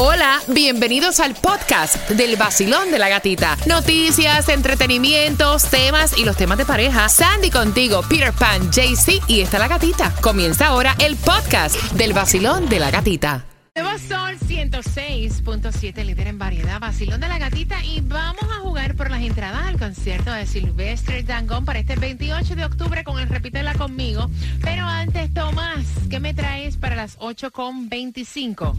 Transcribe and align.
Hola, 0.00 0.40
bienvenidos 0.46 1.18
al 1.18 1.34
podcast 1.34 2.08
del 2.10 2.36
vacilón 2.36 2.92
de 2.92 3.00
la 3.00 3.08
gatita. 3.08 3.56
Noticias, 3.66 4.48
entretenimientos, 4.48 5.64
temas 5.64 6.16
y 6.16 6.24
los 6.24 6.36
temas 6.36 6.56
de 6.56 6.64
pareja. 6.64 7.08
Sandy 7.08 7.50
contigo, 7.50 8.02
Peter 8.08 8.32
Pan, 8.32 8.70
JC 8.70 9.20
y 9.26 9.40
está 9.40 9.58
la 9.58 9.66
gatita. 9.66 10.14
Comienza 10.20 10.68
ahora 10.68 10.94
el 11.00 11.16
podcast 11.16 11.74
del 11.94 12.12
vacilón 12.12 12.68
de 12.68 12.78
la 12.78 12.92
gatita. 12.92 13.44
Nuevo 13.74 13.98
Sol 13.98 14.38
106.7, 14.38 16.04
líder 16.04 16.28
en 16.28 16.38
variedad, 16.38 16.78
vacilón 16.78 17.20
de 17.20 17.26
la 17.26 17.40
gatita 17.40 17.84
y 17.84 18.00
vamos 18.00 18.44
a 18.44 18.60
jugar 18.60 18.94
por 18.94 19.10
las 19.10 19.22
entradas 19.22 19.66
al 19.66 19.80
concierto 19.80 20.30
de 20.30 20.46
Silvestre 20.46 21.24
Dangón 21.24 21.64
para 21.64 21.80
este 21.80 21.96
28 21.96 22.54
de 22.54 22.64
octubre 22.64 23.02
con 23.02 23.18
el 23.18 23.28
Repítela 23.28 23.74
conmigo. 23.74 24.30
Pero 24.62 24.86
antes, 24.86 25.34
Tomás, 25.34 25.84
¿qué 26.08 26.20
me 26.20 26.34
traes 26.34 26.76
para 26.76 26.94
las 26.94 27.18
8.25? 27.18 28.76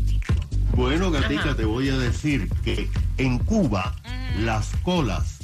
Bueno, 0.76 1.12
Gatica, 1.12 1.56
te 1.56 1.66
voy 1.66 1.90
a 1.90 1.98
decir 1.98 2.50
que 2.64 2.90
en 3.18 3.40
Cuba 3.40 3.96
las 4.40 4.72
colas 4.84 5.40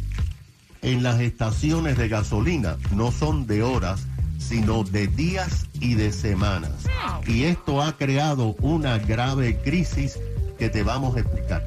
en 0.86 1.02
las 1.02 1.20
estaciones 1.20 1.98
de 1.98 2.08
gasolina 2.08 2.78
no 2.92 3.12
son 3.12 3.48
de 3.48 3.64
horas, 3.64 4.06
sino 4.38 4.84
de 4.84 5.08
días 5.08 5.66
y 5.80 5.96
de 5.96 6.12
semanas. 6.12 6.86
Y 7.26 7.46
esto 7.46 7.82
ha 7.82 7.98
creado 7.98 8.56
una 8.60 9.00
grave 9.00 9.58
crisis 9.64 10.20
que 10.60 10.70
te 10.70 10.84
vamos 10.84 11.16
a 11.16 11.22
explicar. 11.22 11.66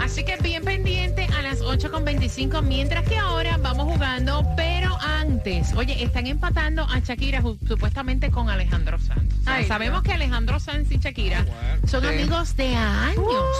Así 0.00 0.24
que 0.24 0.36
bien 0.38 0.64
pendiente 0.64 1.28
a 1.38 1.42
las 1.42 1.62
8.25, 1.62 2.60
mientras 2.62 3.08
que 3.08 3.16
ahora 3.16 3.56
vamos 3.56 3.92
jugando, 3.92 4.44
pero 4.98 5.10
antes, 5.10 5.72
oye, 5.74 6.02
están 6.02 6.26
empatando 6.26 6.82
a 6.84 6.98
Shakira 7.00 7.42
supuestamente 7.66 8.30
con 8.30 8.48
Alejandro 8.48 8.98
Sanz. 8.98 9.32
O 9.40 9.44
sea, 9.44 9.54
Ay, 9.54 9.64
sabemos 9.66 10.02
que 10.02 10.12
Alejandro 10.12 10.60
Sanz 10.60 10.90
y 10.90 10.98
Shakira 10.98 11.44
son 11.86 12.04
amigos 12.04 12.56
de 12.56 12.74
años, 12.74 13.56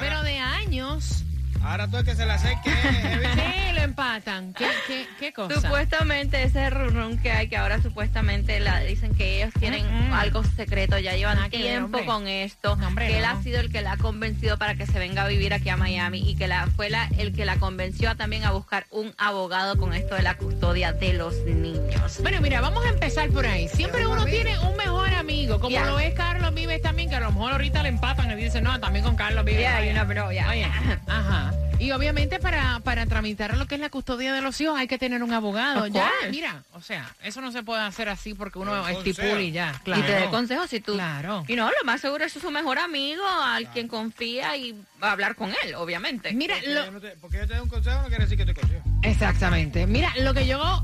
pero 0.00 0.22
de 0.22 0.38
años. 0.38 1.24
Ahora 1.68 1.86
tú 1.86 1.98
es 1.98 2.04
que 2.04 2.14
se 2.14 2.24
la 2.24 2.34
acerque. 2.34 2.70
Sí, 2.70 3.72
lo 3.74 3.80
empatan. 3.82 4.54
¿Qué, 4.54 4.66
qué, 4.86 5.06
qué 5.20 5.32
cosa? 5.32 5.60
Supuestamente 5.60 6.42
ese 6.42 6.70
run 6.70 7.18
que 7.18 7.30
hay, 7.30 7.48
que 7.48 7.56
ahora 7.58 7.80
supuestamente 7.82 8.58
la, 8.60 8.80
dicen 8.80 9.14
que 9.14 9.36
ellos 9.42 9.52
tienen 9.58 9.86
Mm, 9.88 10.12
algo 10.14 10.42
secreto, 10.44 10.98
ya 10.98 11.14
llevan 11.14 11.50
tiempo 11.50 12.04
con 12.06 12.26
esto, 12.26 12.76
No, 12.76 12.86
hombre, 12.88 13.08
que 13.08 13.18
él 13.18 13.24
no. 13.24 13.30
ha 13.30 13.42
sido 13.42 13.60
el 13.60 13.70
que 13.70 13.82
la 13.82 13.92
ha 13.92 13.96
convencido 13.98 14.56
para 14.58 14.74
que 14.76 14.86
se 14.86 14.98
venga 14.98 15.24
a 15.24 15.28
vivir 15.28 15.52
aquí 15.52 15.68
a 15.68 15.76
Miami 15.76 16.28
y 16.28 16.36
que 16.36 16.48
la, 16.48 16.66
fue 16.74 16.88
la, 16.90 17.08
el 17.18 17.32
que 17.34 17.44
la 17.44 17.56
convenció 17.56 18.16
también 18.16 18.44
a 18.44 18.50
buscar 18.52 18.86
un 18.90 19.14
abogado 19.18 19.76
con 19.76 19.92
esto 19.94 20.14
de 20.14 20.22
la 20.22 20.36
custodia 20.36 20.92
de 20.92 21.12
los 21.12 21.34
niños. 21.44 22.18
Bueno, 22.22 22.40
mira, 22.40 22.60
vamos 22.60 22.84
a 22.86 22.88
empezar 22.88 23.28
por 23.30 23.46
ahí. 23.46 23.68
Siempre 23.68 24.06
uno 24.06 24.24
tiene 24.24 24.58
un 24.58 24.76
mejor 24.76 25.12
amigo, 25.14 25.60
como 25.60 25.78
lo 25.78 25.98
es 25.98 26.14
Carlos 26.14 26.54
Vives 26.54 26.80
también, 26.82 27.10
que 27.10 27.16
a 27.16 27.20
lo 27.20 27.30
mejor 27.32 27.52
ahorita 27.52 27.82
le 27.82 27.90
empatan 27.90 28.30
y 28.30 28.42
dicen, 28.42 28.64
no, 28.64 28.78
también 28.80 29.04
con 29.04 29.16
Carlos 29.16 29.44
Vives. 29.44 29.60
Yeah, 29.60 29.78
Oye, 29.78 29.94
you 29.94 30.14
know, 30.14 30.30
yeah. 30.30 30.48
oye, 30.48 30.64
ajá. 31.06 31.52
Y 31.80 31.92
obviamente 31.92 32.38
para, 32.40 32.80
para 32.80 33.06
tramitar 33.06 33.56
lo 33.56 33.66
que 33.66 33.76
es 33.76 33.80
la 33.80 33.88
custodia 33.88 34.32
de 34.32 34.40
los 34.40 34.60
hijos 34.60 34.76
hay 34.78 34.88
que 34.88 34.98
tener 34.98 35.22
un 35.22 35.32
abogado. 35.32 35.86
Ya, 35.86 36.10
mira, 36.30 36.62
o 36.72 36.80
sea, 36.80 37.08
eso 37.22 37.40
no 37.40 37.52
se 37.52 37.62
puede 37.62 37.82
hacer 37.82 38.08
así 38.08 38.34
porque 38.34 38.58
uno 38.58 38.86
estipula 38.88 39.40
y 39.40 39.52
ya. 39.52 39.80
Y 39.84 39.90
te 39.92 40.00
dé 40.00 40.02
Claro. 40.06 40.30
consejos 40.30 40.68
si 40.70 40.80
tú... 40.80 40.94
Claro. 40.94 41.44
Y 41.46 41.54
no, 41.54 41.68
lo 41.68 41.84
más 41.84 42.00
seguro 42.00 42.24
es 42.24 42.32
su 42.32 42.50
mejor 42.50 42.78
amigo, 42.80 43.22
al 43.26 43.68
quien 43.70 43.86
confía 43.86 44.56
y 44.56 44.72
va 45.02 45.10
a 45.10 45.12
hablar 45.12 45.36
con 45.36 45.50
él, 45.64 45.74
obviamente. 45.76 46.32
Mira, 46.32 46.56
Porque, 46.56 46.74
lo, 46.74 46.84
yo 46.84 46.90
no 46.90 47.00
te, 47.00 47.08
porque 47.20 47.36
yo 47.38 47.46
te 47.46 47.54
doy 47.54 47.62
un 47.62 47.68
consejo 47.68 48.02
no 48.02 48.08
quiere 48.08 48.24
decir 48.24 48.38
que 48.38 48.46
te 48.46 48.54
consigo. 48.54 48.80
Exactamente. 49.02 49.86
Mira, 49.86 50.12
lo 50.20 50.34
que 50.34 50.46
yo 50.48 50.82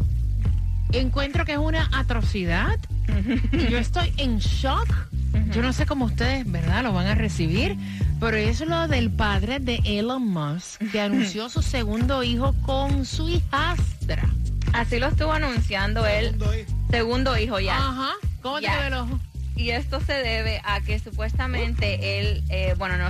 encuentro 0.92 1.44
que 1.44 1.52
es 1.52 1.58
una 1.58 1.88
atrocidad. 1.92 2.78
Yo 3.68 3.78
estoy 3.78 4.12
en 4.16 4.38
shock. 4.38 4.88
Yo 5.50 5.60
no 5.62 5.72
sé 5.72 5.86
cómo 5.86 6.04
ustedes, 6.04 6.50
¿verdad? 6.50 6.84
Lo 6.84 6.92
van 6.92 7.06
a 7.08 7.14
recibir. 7.16 7.76
Pero 8.24 8.38
es 8.38 8.60
lo 8.60 8.88
del 8.88 9.10
padre 9.10 9.58
de 9.60 9.80
Elon 9.84 10.26
Musk 10.26 10.80
que 10.90 11.00
anunció 11.08 11.50
su 11.50 11.60
segundo 11.60 12.22
hijo 12.22 12.54
con 12.62 13.04
su 13.04 13.28
hijastra. 13.28 14.24
Así 14.72 14.98
lo 14.98 15.08
estuvo 15.08 15.30
anunciando 15.32 16.06
él, 16.06 16.30
Segundo 16.30 16.54
hijo. 16.58 16.70
segundo 16.90 17.38
hijo 17.38 17.60
ya. 17.60 17.76
Ajá. 17.76 18.12
¿Cómo 18.40 18.60
te 18.60 18.66
ve 18.68 18.86
el 18.86 18.94
ojo? 18.94 19.20
Y 19.56 19.70
esto 19.70 20.00
se 20.00 20.14
debe 20.14 20.60
a 20.64 20.80
que 20.80 20.98
supuestamente 20.98 22.18
él, 22.18 22.42
eh, 22.48 22.74
bueno, 22.78 22.96
no, 22.96 23.08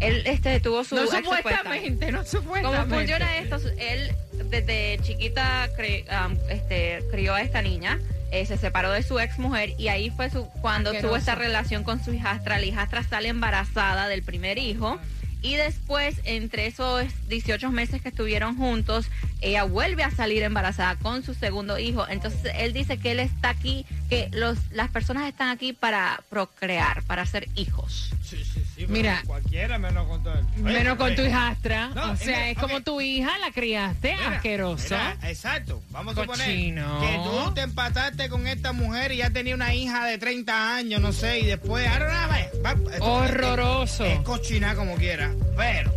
él 0.00 0.22
este, 0.24 0.58
tuvo 0.60 0.82
su... 0.82 0.94
No 0.96 1.02
ex 1.02 1.10
supuestamente, 1.14 2.10
no 2.10 2.24
supuestamente. 2.24 2.84
¿Cómo 2.84 2.96
funciona 2.96 3.36
esto? 3.38 3.56
Él 3.78 4.12
desde 4.50 4.98
chiquita 5.02 5.68
cri- 5.78 6.04
um, 6.26 6.36
este, 6.48 7.04
crió 7.10 7.34
a 7.34 7.42
esta 7.42 7.60
niña, 7.62 8.00
eh, 8.32 8.46
se 8.46 8.56
separó 8.56 8.90
de 8.90 9.02
su 9.02 9.20
ex 9.20 9.38
mujer 9.38 9.74
y 9.78 9.88
ahí 9.88 10.10
fue 10.10 10.30
su, 10.30 10.46
cuando 10.62 10.92
tuvo 10.94 11.16
esta 11.16 11.34
relación 11.34 11.84
con 11.84 12.02
su 12.02 12.12
hijastra. 12.14 12.58
La 12.58 12.64
hijastra 12.64 13.04
sale 13.04 13.28
embarazada 13.28 14.08
del 14.08 14.22
primer 14.22 14.58
hijo. 14.58 14.98
Y 15.42 15.56
después, 15.56 16.20
entre 16.24 16.66
esos 16.66 17.04
18 17.28 17.70
meses 17.72 18.00
que 18.00 18.08
estuvieron 18.08 18.56
juntos, 18.56 19.06
ella 19.40 19.64
vuelve 19.64 20.04
a 20.04 20.10
salir 20.10 20.44
embarazada 20.44 20.96
con 20.96 21.24
su 21.24 21.34
segundo 21.34 21.78
hijo. 21.78 22.06
Entonces, 22.08 22.52
él 22.56 22.72
dice 22.72 22.96
que 22.98 23.10
él 23.10 23.20
está 23.20 23.50
aquí, 23.50 23.84
que 24.08 24.28
los, 24.32 24.56
las 24.70 24.88
personas 24.88 25.28
están 25.28 25.48
aquí 25.48 25.72
para 25.72 26.22
procrear, 26.30 27.02
para 27.02 27.22
hacer 27.22 27.48
hijos. 27.56 28.14
Sí, 28.24 28.42
sí, 28.44 28.61
sí. 28.86 28.92
Mira. 28.92 29.22
Cualquiera 29.26 29.78
menos 29.78 30.06
con 30.06 30.22
todo. 30.22 30.34
Oye, 30.34 30.62
Menos 30.62 30.96
con 30.96 31.14
tu 31.14 31.22
hijastra. 31.22 31.88
No, 31.88 32.12
o 32.12 32.16
sea, 32.16 32.50
es 32.50 32.58
como 32.58 32.80
tu 32.82 33.00
hija, 33.00 33.36
la 33.38 33.50
criaste, 33.50 34.14
mira, 34.16 34.36
asqueroso. 34.36 34.94
mira, 34.94 35.16
exacto. 35.24 35.82
Vamos 35.90 36.16
a 36.16 36.20
suponer 36.22 36.46
que 36.46 37.20
tú 37.24 37.54
te 37.54 37.62
empataste 37.62 38.28
con 38.28 38.46
esta 38.46 38.72
mujer 38.72 39.12
y 39.12 39.18
ya 39.18 39.30
tenía 39.30 39.54
una 39.54 39.74
hija 39.74 40.06
de 40.06 40.18
30 40.18 40.74
años, 40.76 41.00
no 41.00 41.12
sé, 41.12 41.40
y 41.40 41.46
después, 41.46 41.86
va, 41.86 42.76
Horroroso. 43.00 44.04
Es, 44.04 44.14
es 44.18 44.20
cochina 44.20 44.74
como 44.74 44.94
quiera. 44.96 45.30
Pero, 45.56 45.92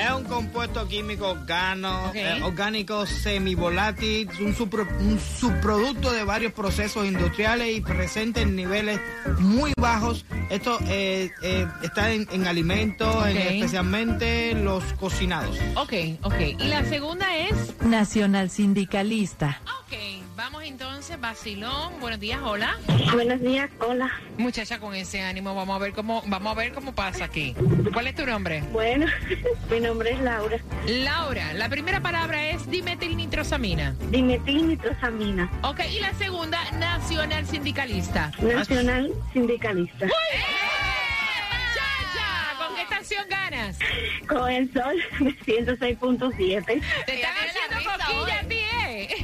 es 0.00 0.10
un 0.12 0.24
compuesto 0.24 0.86
químico 0.88 1.28
organo, 1.30 2.10
eh, 2.14 2.40
orgánico 2.42 3.06
semivolátil, 3.06 4.28
un, 4.40 4.54
supro- 4.54 4.88
un 5.00 5.18
subproducto 5.20 6.12
de 6.12 6.24
varios 6.24 6.52
procesos 6.52 7.06
industriales 7.06 7.76
y 7.76 7.80
presente 7.80 8.42
en 8.42 8.56
niveles 8.56 9.00
muy 9.38 9.72
bajos. 9.76 10.24
Esto 10.50 10.78
eh, 10.88 11.30
eh, 11.42 11.66
está 11.82 12.10
en, 12.12 12.26
en 12.32 12.46
alimentos, 12.46 13.26
en- 13.26 13.36
especialmente 13.36 14.54
los 14.54 14.82
cocinados. 14.94 15.56
Ok, 15.76 15.92
ok. 16.22 16.34
Y 16.58 16.64
la 16.68 16.84
segunda 16.84 17.36
es. 17.36 17.80
Nacional 17.82 18.50
Sindicalista. 18.50 19.60
Ok, 19.82 19.92
vamos 20.40 20.64
entonces, 20.64 21.20
Basilón. 21.20 22.00
Buenos 22.00 22.18
días, 22.18 22.40
hola. 22.42 22.78
Buenos 23.12 23.40
días, 23.42 23.68
hola. 23.86 24.10
Muchacha, 24.38 24.78
con 24.80 24.94
ese 24.94 25.20
ánimo, 25.20 25.54
vamos 25.54 25.76
a 25.76 25.78
ver 25.78 25.92
cómo, 25.92 26.22
vamos 26.26 26.52
a 26.52 26.54
ver 26.58 26.72
cómo 26.72 26.94
pasa 26.94 27.26
aquí. 27.26 27.54
¿Cuál 27.92 28.06
es 28.06 28.14
tu 28.14 28.24
nombre? 28.24 28.62
Bueno, 28.72 29.04
mi 29.70 29.80
nombre 29.80 30.12
es 30.12 30.20
Laura. 30.20 30.56
Laura, 30.86 31.52
la 31.52 31.68
primera 31.68 32.00
palabra 32.00 32.48
es 32.48 32.70
dimetilnitrosamina. 32.70 33.94
Dimetilnitrosamina, 34.08 35.50
Ok, 35.62 35.80
y 35.90 36.00
la 36.00 36.14
segunda, 36.14 36.58
nacional 36.72 37.46
sindicalista. 37.46 38.32
nacional 38.40 39.12
sindicalista. 39.34 40.06
¡Eh, 40.06 40.10
muchacha! 41.50 42.66
¿Con 42.66 42.76
qué 42.76 42.82
estación 42.82 43.26
ganas? 43.28 43.78
Con 44.26 44.50
el 44.50 44.72
sol 44.72 44.96
106.7. 45.44 46.64
Te 47.04 47.14
están 47.14 47.34
haciendo 47.36 47.90
coquilla 47.90 48.40
a 48.40 48.48
ti, 48.48 48.60
¿eh? 48.88 49.19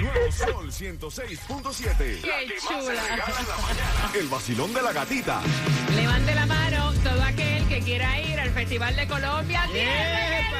Nuevo 0.00 0.32
Sol 0.32 0.70
106.7. 0.70 1.96
¡Qué 2.22 2.54
chula! 2.60 3.02
El 4.18 4.28
vacilón 4.28 4.72
de 4.74 4.82
la 4.82 4.92
gatita. 4.92 5.40
Levante 5.94 6.34
la 6.34 6.46
mano 6.46 6.92
todo 7.02 7.22
aquel 7.22 7.66
que 7.68 7.80
quiera 7.80 8.20
ir 8.20 8.38
al 8.40 8.50
Festival 8.50 8.96
de 8.96 9.06
Colombia. 9.06 9.64
¡Tiene 9.72 10.40
¡Epa! 10.40 10.58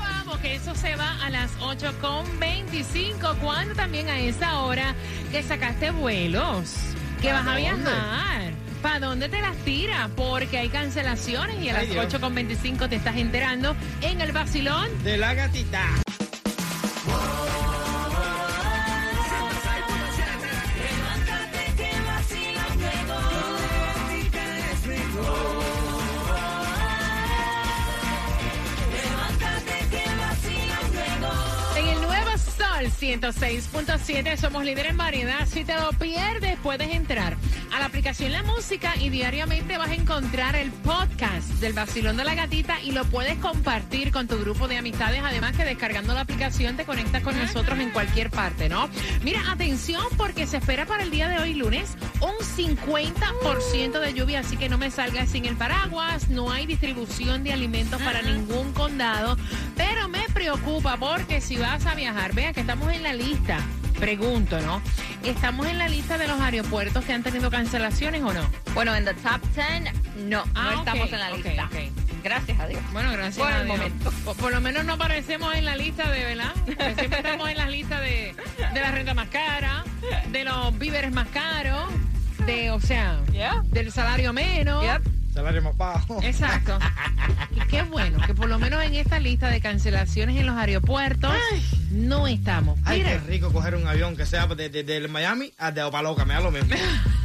Vamos, 0.00 0.38
que 0.38 0.54
eso 0.56 0.74
se 0.74 0.96
va 0.96 1.24
a 1.24 1.30
las 1.30 1.50
8.25. 1.58 3.38
Cuando 3.38 3.74
también 3.74 4.08
a 4.08 4.20
esa 4.20 4.60
hora 4.60 4.94
que 5.30 5.42
sacaste 5.42 5.90
vuelos, 5.90 6.74
que 7.20 7.32
vas 7.32 7.46
a 7.46 7.56
viajar. 7.56 8.52
¿Para 8.82 9.00
dónde 9.00 9.28
te 9.28 9.40
las 9.40 9.56
tiras? 9.58 10.08
Porque 10.14 10.58
hay 10.58 10.68
cancelaciones 10.68 11.60
y 11.60 11.68
a 11.68 11.72
las 11.74 11.90
Dios. 11.90 12.14
8.25 12.14 12.88
te 12.88 12.96
estás 12.96 13.16
enterando 13.16 13.74
en 14.02 14.20
el 14.20 14.30
vacilón. 14.32 14.88
De 15.02 15.16
la 15.16 15.34
gatita. 15.34 15.84
106.7 33.08 34.36
somos 34.36 34.64
líderes 34.66 34.90
en 34.90 34.98
variedad. 34.98 35.46
Si 35.46 35.64
te 35.64 35.74
lo 35.74 35.92
pierdes, 35.92 36.58
puedes 36.62 36.90
entrar 36.90 37.38
a 37.72 37.78
la 37.78 37.86
aplicación 37.86 38.32
La 38.32 38.42
Música 38.42 38.96
y 39.00 39.08
diariamente 39.08 39.78
vas 39.78 39.88
a 39.88 39.94
encontrar 39.94 40.54
el 40.56 40.70
podcast 40.70 41.48
del 41.54 41.72
Vacilón 41.72 42.18
de 42.18 42.24
la 42.24 42.34
Gatita 42.34 42.82
y 42.82 42.92
lo 42.92 43.06
puedes 43.06 43.38
compartir 43.38 44.12
con 44.12 44.28
tu 44.28 44.38
grupo 44.38 44.68
de 44.68 44.76
amistades. 44.76 45.22
Además 45.24 45.56
que 45.56 45.64
descargando 45.64 46.12
la 46.12 46.20
aplicación 46.20 46.76
te 46.76 46.84
conectas 46.84 47.22
con 47.22 47.38
nosotros 47.38 47.78
en 47.78 47.88
cualquier 47.92 48.28
parte, 48.28 48.68
¿no? 48.68 48.90
Mira, 49.22 49.40
atención 49.50 50.04
porque 50.18 50.46
se 50.46 50.58
espera 50.58 50.84
para 50.84 51.02
el 51.02 51.10
día 51.10 51.28
de 51.28 51.38
hoy 51.38 51.54
lunes 51.54 51.96
un 52.20 52.34
50% 52.44 54.00
de 54.00 54.12
lluvia, 54.12 54.40
así 54.40 54.58
que 54.58 54.68
no 54.68 54.76
me 54.76 54.90
salgas 54.90 55.30
sin 55.30 55.46
el 55.46 55.56
paraguas. 55.56 56.28
No 56.28 56.52
hay 56.52 56.66
distribución 56.66 57.42
de 57.42 57.54
alimentos 57.54 58.02
para 58.02 58.20
ningún 58.20 58.74
condado, 58.74 59.38
pero 59.78 60.08
me 60.08 60.27
preocupa 60.42 60.96
porque 60.98 61.40
si 61.40 61.56
vas 61.56 61.84
a 61.86 61.96
viajar, 61.96 62.32
vea 62.32 62.52
que 62.52 62.60
estamos 62.60 62.92
en 62.92 63.02
la 63.02 63.12
lista. 63.12 63.58
Pregunto, 63.98 64.60
¿no? 64.60 64.80
¿Estamos 65.24 65.66
en 65.66 65.78
la 65.78 65.88
lista 65.88 66.16
de 66.16 66.28
los 66.28 66.40
aeropuertos 66.40 67.04
que 67.04 67.12
han 67.12 67.24
tenido 67.24 67.50
cancelaciones 67.50 68.22
o 68.22 68.32
no? 68.32 68.48
Bueno, 68.72 68.94
en 68.94 69.04
the 69.04 69.14
top 69.14 69.40
10, 69.56 69.92
no, 70.28 70.44
Ah, 70.54 70.70
no 70.74 70.80
ok, 70.82 70.86
estamos 70.86 71.12
en 71.12 71.18
la 71.18 71.30
lista. 71.32 71.64
ok. 71.64 72.22
Gracias 72.22 72.60
a 72.60 72.66
Dios. 72.68 72.80
Bueno, 72.92 73.10
gracias 73.10 73.36
Por 73.44 73.52
a 73.52 73.58
el 73.60 73.66
Dios. 73.66 73.78
momento. 73.78 74.12
Por, 74.24 74.36
por 74.36 74.52
lo 74.52 74.60
menos 74.60 74.84
no 74.84 74.92
aparecemos 74.92 75.52
en 75.56 75.64
la 75.64 75.74
lista 75.74 76.08
de, 76.08 76.24
¿verdad? 76.24 76.52
Porque 76.66 76.94
siempre 76.94 77.18
estamos 77.18 77.48
en 77.50 77.56
la 77.56 77.66
lista 77.68 78.00
de, 78.00 78.34
de 78.74 78.80
la 78.80 78.92
renta 78.92 79.14
más 79.14 79.28
cara, 79.30 79.82
de 80.30 80.44
los 80.44 80.78
víveres 80.78 81.10
más 81.12 81.26
caros, 81.28 81.88
de, 82.46 82.70
o 82.70 82.78
sea, 82.80 83.18
Yeah. 83.32 83.62
del 83.66 83.90
salario 83.90 84.32
menos. 84.32 84.84
Yep. 84.84 85.17
Salario 85.38 85.62
más 85.62 85.76
bajo. 85.76 86.20
Exacto. 86.22 86.76
Y 87.54 87.60
qué 87.68 87.82
bueno 87.82 88.18
que 88.26 88.34
por 88.34 88.48
lo 88.48 88.58
menos 88.58 88.82
en 88.82 88.94
esta 88.94 89.18
lista 89.20 89.48
de 89.48 89.60
cancelaciones 89.60 90.36
en 90.36 90.46
los 90.46 90.56
aeropuertos 90.56 91.32
no 91.90 92.26
estamos. 92.26 92.78
Ay, 92.84 92.98
Mira, 92.98 93.12
qué 93.12 93.18
rico 93.20 93.52
coger 93.52 93.74
un 93.76 93.86
avión 93.86 94.16
que 94.16 94.26
sea 94.26 94.46
de, 94.48 94.68
de- 94.68 94.82
del 94.82 95.08
Miami 95.08 95.52
a 95.58 95.70
de 95.70 95.82
Opaloca, 95.84 96.24
me 96.24 96.34
da 96.34 96.40
lo 96.40 96.50
mismo. 96.50 96.68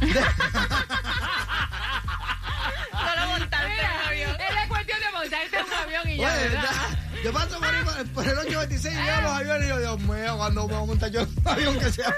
Solo 2.92 3.26
montarte 3.28 3.72
en 3.72 3.90
un 3.90 4.06
avión. 4.08 4.30
es 4.48 4.54
la 4.54 4.68
cuestión 4.68 4.98
de 5.00 5.06
montarte 5.18 5.56
en 5.58 5.64
un 5.64 5.72
avión 5.72 6.08
y 6.10 6.16
ya, 6.18 6.34
¿verdad? 6.36 6.70
Yo 7.24 7.32
paso 7.32 7.58
por, 7.58 7.64
ahí 7.68 7.82
por- 8.12 8.24
el 8.28 8.38
826 8.38 8.94
y 8.94 8.96
veo 9.06 9.20
los 9.22 9.30
aviones 9.32 9.64
y 9.64 9.68
yo, 9.70 9.78
Dios 9.78 10.00
mío, 10.00 10.36
cuando 10.36 10.68
me 10.68 10.74
voy 10.74 10.82
a 10.82 10.86
montar 10.86 11.10
yo 11.10 11.22
un 11.22 11.28
avión 11.48 11.78
que 11.78 11.90
sea 11.90 12.14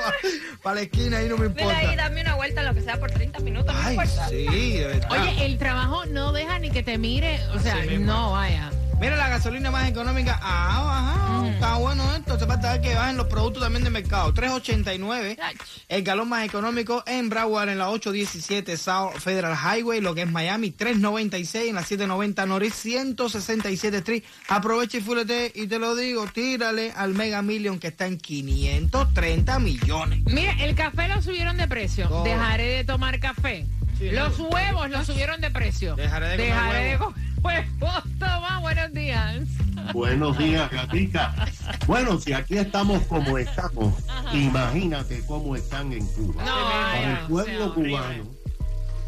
para 0.62 0.74
la 0.74 0.80
esquina 0.82 1.22
y 1.22 1.28
no 1.28 1.36
me 1.38 1.46
Ven 1.48 1.58
ahí, 1.70 1.74
importa. 1.84 1.96
dame 1.96 2.20
una 2.22 2.34
vuelta, 2.34 2.62
lo 2.64 2.74
que 2.74 2.82
sea, 2.82 2.98
por 2.98 3.10
30 3.12 3.38
minutos, 3.38 3.72
no 3.72 3.80
Ay, 3.80 3.94
importa. 3.94 4.28
sí, 4.28 4.72
de 4.78 4.86
verdad. 4.86 5.08
Oye, 5.12 5.46
el 5.46 5.58
trabajo 5.58 6.04
no 6.06 6.32
deja 6.32 6.58
ni 6.58 6.70
que 6.70 6.82
te 6.82 6.98
mire, 6.98 7.38
o 7.54 7.60
sea, 7.60 7.76
Así 7.76 7.88
mismo. 7.88 8.06
no 8.06 8.32
vaya. 8.32 8.70
Mira, 9.00 9.16
la 9.16 9.28
gasolina 9.28 9.70
más 9.70 9.88
económica 9.88 10.40
ha 10.42 10.82
bajado. 10.82 11.46
Está 11.46 11.74
bueno 11.76 12.14
esto. 12.14 12.38
Se 12.38 12.46
falta 12.46 12.80
que 12.80 12.94
bajen 12.94 13.18
los 13.18 13.26
productos 13.26 13.62
también 13.62 13.84
de 13.84 13.90
mercado. 13.90 14.32
3.89. 14.32 15.36
El 15.88 16.02
galón 16.02 16.28
más 16.30 16.46
económico 16.46 17.04
en 17.06 17.28
Broward 17.28 17.68
en 17.68 17.78
la 17.78 17.90
817 17.90 18.76
South 18.76 19.18
Federal 19.18 19.54
Highway, 19.54 20.00
lo 20.00 20.14
que 20.14 20.22
es 20.22 20.30
Miami. 20.30 20.70
3.96 20.70 21.68
en 21.68 21.74
la 21.74 21.82
790 21.82 22.46
Norris 22.46 22.74
167 22.74 23.98
Street. 23.98 24.22
Aprovecha 24.48 24.98
y 24.98 25.00
fulete 25.02 25.52
y 25.54 25.66
te 25.66 25.78
lo 25.78 25.94
digo, 25.94 26.26
tírale 26.26 26.92
al 26.96 27.12
Mega 27.12 27.42
Million 27.42 27.78
que 27.78 27.88
está 27.88 28.06
en 28.06 28.18
530 28.18 29.58
millones. 29.58 30.20
Mira, 30.24 30.52
el 30.60 30.74
café 30.74 31.08
lo 31.08 31.20
subieron 31.20 31.58
de 31.58 31.68
precio. 31.68 32.08
Todo. 32.08 32.24
Dejaré 32.24 32.64
de 32.68 32.84
tomar 32.84 33.20
café. 33.20 33.66
Sí, 33.98 34.10
Los 34.10 34.38
huevos 34.38 34.90
los 34.90 35.06
subieron 35.06 35.40
de 35.40 35.50
precio. 35.50 35.96
Dejaré 35.96 36.28
de 36.28 36.36
comer 36.36 36.48
Dejaré 36.48 36.84
de 36.84 36.96
huevo. 36.96 37.14
Toma, 37.42 38.60
buenos 38.60 38.92
días. 38.92 39.42
Buenos 39.92 40.38
días, 40.38 40.70
gatica. 40.70 41.34
Bueno, 41.86 42.18
si 42.18 42.32
aquí 42.32 42.58
estamos 42.58 43.02
como 43.04 43.38
estamos, 43.38 43.94
imagínate 44.32 45.22
cómo 45.26 45.54
están 45.56 45.92
en 45.92 46.06
Cuba. 46.06 46.44
No, 46.44 46.52
Para 46.52 47.20
el 47.20 47.26
pueblo 47.26 47.74
cubano. 47.74 48.24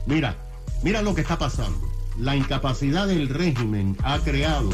Mira, 0.07 0.37
mira 0.83 1.03
lo 1.03 1.15
que 1.15 1.23
está 1.23 1.39
pasando. 1.39 1.89
La 2.19 2.37
incapacidad 2.37 3.07
del 3.07 3.29
régimen 3.29 3.97
ha 4.03 4.19
creado 4.21 4.71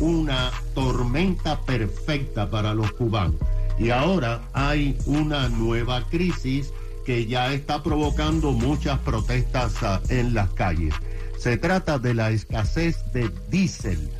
una 0.00 0.50
tormenta 0.74 1.60
perfecta 1.60 2.50
para 2.50 2.74
los 2.74 2.92
cubanos. 2.92 3.36
Y 3.78 3.90
ahora 3.90 4.40
hay 4.52 4.96
una 5.06 5.48
nueva 5.48 6.02
crisis 6.04 6.72
que 7.04 7.26
ya 7.26 7.52
está 7.52 7.82
provocando 7.82 8.52
muchas 8.52 8.98
protestas 9.00 9.74
ah, 9.82 10.00
en 10.08 10.34
las 10.34 10.50
calles. 10.50 10.94
Se 11.38 11.56
trata 11.56 11.98
de 11.98 12.14
la 12.14 12.30
escasez 12.30 13.12
de 13.12 13.30
diésel. 13.50 14.10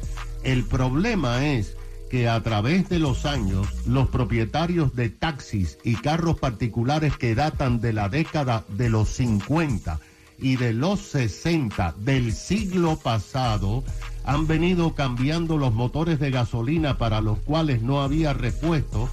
El 0.42 0.64
problema 0.64 1.46
es 1.46 1.76
que 2.10 2.28
a 2.28 2.42
través 2.42 2.88
de 2.88 2.98
los 2.98 3.24
años 3.24 3.66
los 3.86 4.08
propietarios 4.08 4.94
de 4.94 5.08
taxis 5.08 5.78
y 5.82 5.96
carros 5.96 6.38
particulares 6.38 7.16
que 7.16 7.34
datan 7.34 7.80
de 7.80 7.92
la 7.92 8.08
década 8.08 8.64
de 8.68 8.90
los 8.90 9.08
50 9.08 9.98
y 10.38 10.56
de 10.56 10.72
los 10.72 11.00
60 11.00 11.94
del 11.98 12.32
siglo 12.32 12.96
pasado 12.96 13.82
han 14.24 14.46
venido 14.46 14.94
cambiando 14.94 15.56
los 15.58 15.72
motores 15.72 16.18
de 16.18 16.30
gasolina 16.30 16.98
para 16.98 17.20
los 17.20 17.38
cuales 17.38 17.82
no 17.82 18.02
había 18.02 18.32
repuesto 18.32 19.08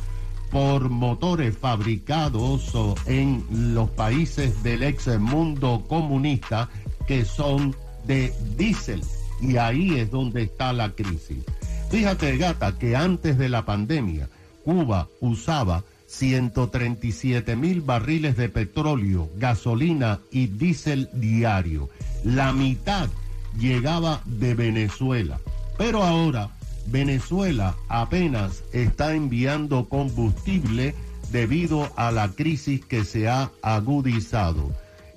por 0.52 0.90
motores 0.90 1.58
fabricados 1.58 2.74
en 3.06 3.46
los 3.74 3.90
países 3.90 4.62
del 4.64 4.84
ex 4.84 5.08
mundo 5.20 5.86
comunista 5.88 6.70
que 7.08 7.26
son 7.26 7.76
de 8.06 8.34
diésel. 8.58 9.02
Y 9.42 9.58
ahí 9.58 9.98
es 9.98 10.12
donde 10.12 10.44
está 10.44 10.74
la 10.74 10.92
crisis. 10.92 11.44
Fíjate, 11.90 12.38
gata, 12.38 12.78
que 12.78 12.96
antes 12.96 13.38
de 13.38 13.50
la 13.50 13.66
pandemia, 13.66 14.30
Cuba 14.64 15.08
usaba 15.20 15.84
137 16.08 17.56
mil 17.56 17.82
barriles 17.82 18.36
de 18.36 18.50
petróleo, 18.50 19.30
gasolina 19.38 20.20
y 20.32 20.48
diésel 20.48 21.10
diario. 21.14 21.90
La 22.24 22.52
mitad 22.52 23.10
llegaba 23.58 24.22
de 24.26 24.54
Venezuela. 24.54 25.40
Pero 25.78 26.04
ahora 26.04 26.50
Venezuela 26.88 27.76
apenas 27.88 28.64
está 28.74 29.14
enviando 29.14 29.88
combustible 29.88 30.96
debido 31.32 31.92
a 31.96 32.12
la 32.12 32.30
crisis 32.30 32.86
que 32.86 33.04
se 33.04 33.30
ha 33.30 33.52
agudizado. 33.62 34.72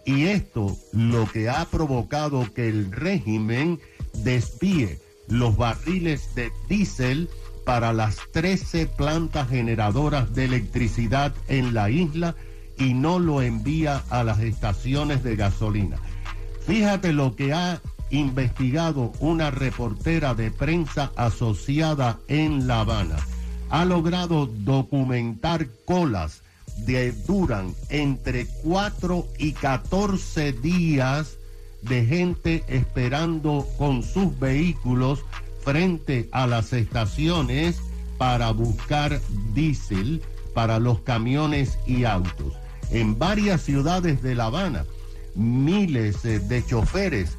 Y 0.07 0.25
esto 0.25 0.77
lo 0.93 1.27
que 1.27 1.49
ha 1.49 1.65
provocado 1.67 2.53
que 2.53 2.69
el 2.69 2.93
régimen 2.93 3.81
desvíe 4.23 4.99
los 5.29 5.57
barriles 5.57 6.35
de 6.35 6.53
diésel 6.69 7.29
para 7.65 7.93
las 7.93 8.19
13 8.33 8.87
plantas 8.87 9.49
generadoras 9.49 10.35
de 10.35 10.45
electricidad 10.45 11.35
en 11.49 11.73
la 11.73 11.89
isla 11.89 12.35
y 12.79 12.93
no 12.93 13.19
lo 13.19 13.41
envía 13.41 14.03
a 14.11 14.23
las 14.23 14.41
estaciones 14.41 15.23
de 15.23 15.37
gasolina. 15.37 15.97
Fíjate 16.67 17.13
lo 17.13 17.35
que 17.37 17.53
ha 17.53 17.81
investigado 18.15 19.13
una 19.21 19.51
reportera 19.51 20.35
de 20.35 20.51
prensa 20.51 21.13
asociada 21.17 22.19
en 22.29 22.67
La 22.67 22.81
Habana. 22.81 23.17
Ha 23.71 23.85
logrado 23.85 24.47
documentar 24.47 25.67
colas 25.85 26.43
de 26.79 27.13
duran 27.13 27.75
entre 27.89 28.47
4 28.63 29.27
y 29.39 29.53
14 29.53 30.53
días 30.53 31.39
de 31.83 32.05
gente 32.07 32.65
esperando 32.69 33.67
con 33.79 34.03
sus 34.03 34.39
vehículos 34.39 35.21
frente 35.63 36.29
a 36.33 36.47
las 36.47 36.73
estaciones 36.73 37.81
para 38.19 38.51
buscar 38.53 39.21
diésel 39.55 40.23
para 40.55 40.79
los 40.79 41.01
camiones 41.01 41.79
y 41.87 42.05
autos. 42.05 42.55
En 42.91 43.19
varias 43.19 43.63
ciudades 43.63 44.23
de 44.23 44.35
La 44.35 44.47
Habana, 44.47 44.85
miles 45.35 46.25
eh, 46.25 46.39
de 46.39 46.65
choferes 46.65 47.37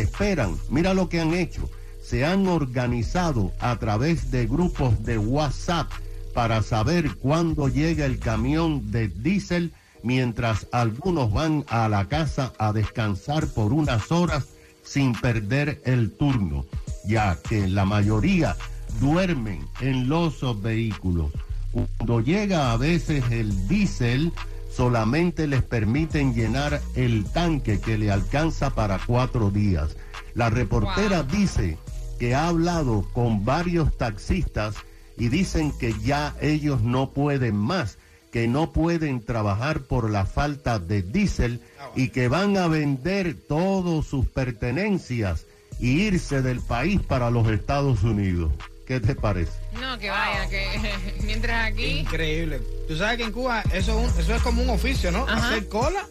esperan, 0.00 0.56
mira 0.68 0.94
lo 0.94 1.08
que 1.08 1.20
han 1.20 1.34
hecho, 1.34 1.68
se 2.02 2.24
han 2.24 2.46
organizado 2.46 3.52
a 3.58 3.76
través 3.78 4.30
de 4.30 4.46
grupos 4.46 5.02
de 5.04 5.18
WhatsApp 5.18 5.90
para 6.34 6.62
saber 6.62 7.16
cuándo 7.16 7.68
llega 7.68 8.04
el 8.04 8.18
camión 8.18 8.90
de 8.90 9.08
diésel, 9.08 9.72
mientras 10.02 10.66
algunos 10.70 11.32
van 11.32 11.64
a 11.68 11.88
la 11.88 12.08
casa 12.08 12.52
a 12.58 12.72
descansar 12.72 13.46
por 13.48 13.72
unas 13.72 14.12
horas 14.12 14.46
sin 14.84 15.14
perder 15.14 15.80
el 15.84 16.12
turno, 16.12 16.64
ya 17.06 17.38
que 17.48 17.66
la 17.66 17.84
mayoría 17.84 18.56
duermen 19.00 19.66
en 19.80 20.08
los 20.08 20.40
vehículos. 20.62 21.32
Cuando 21.72 22.20
llega 22.20 22.72
a 22.72 22.76
veces 22.76 23.24
el 23.30 23.66
diésel, 23.66 24.32
solamente 24.76 25.46
les 25.46 25.62
permiten 25.62 26.34
llenar 26.34 26.82
el 26.94 27.24
tanque 27.24 27.80
que 27.80 27.96
le 27.96 28.10
alcanza 28.10 28.70
para 28.74 29.00
cuatro 29.06 29.50
días. 29.50 29.96
La 30.34 30.50
reportera 30.50 31.22
dice 31.22 31.78
que 32.18 32.34
ha 32.34 32.48
hablado 32.48 33.08
con 33.14 33.46
varios 33.46 33.96
taxistas 33.96 34.74
y 35.16 35.28
dicen 35.28 35.72
que 35.78 35.94
ya 36.04 36.34
ellos 36.42 36.82
no 36.82 37.10
pueden 37.10 37.56
más, 37.56 37.96
que 38.30 38.48
no 38.48 38.72
pueden 38.72 39.24
trabajar 39.24 39.80
por 39.80 40.10
la 40.10 40.26
falta 40.26 40.78
de 40.78 41.00
diésel 41.00 41.62
y 41.94 42.08
que 42.08 42.28
van 42.28 42.58
a 42.58 42.68
vender 42.68 43.34
todas 43.48 44.04
sus 44.04 44.26
pertenencias 44.26 45.46
y 45.80 46.02
irse 46.02 46.42
del 46.42 46.60
país 46.60 47.00
para 47.00 47.30
los 47.30 47.48
Estados 47.48 48.02
Unidos. 48.02 48.52
¿Qué 48.86 49.00
te 49.00 49.14
parece? 49.14 49.52
No, 49.80 49.98
que 49.98 50.10
vaya, 50.10 50.48
que 50.48 50.92
mientras 51.24 51.72
aquí... 51.72 51.84
Increíble. 52.00 52.60
Tú 52.86 52.96
sabes 52.96 53.16
que 53.18 53.24
en 53.24 53.32
Cuba 53.32 53.62
eso 53.72 53.98
es, 54.00 54.12
un- 54.14 54.20
eso 54.20 54.34
es 54.34 54.42
como 54.42 54.62
un 54.62 54.70
oficio, 54.70 55.10
¿no? 55.10 55.24
Ajá. 55.28 55.48
Hacer 55.48 55.68
cola 55.68 56.06